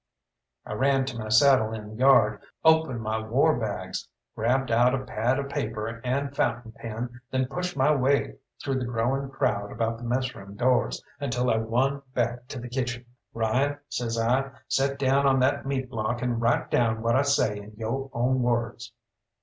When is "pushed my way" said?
7.45-8.37